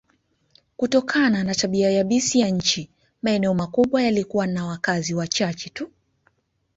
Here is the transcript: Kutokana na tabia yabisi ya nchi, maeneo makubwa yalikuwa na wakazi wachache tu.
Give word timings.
Kutokana 0.77 1.43
na 1.43 1.55
tabia 1.55 1.89
yabisi 1.91 2.39
ya 2.39 2.49
nchi, 2.49 2.91
maeneo 3.21 3.53
makubwa 3.53 4.03
yalikuwa 4.03 4.47
na 4.47 4.65
wakazi 4.65 5.13
wachache 5.13 5.69
tu. 5.69 5.91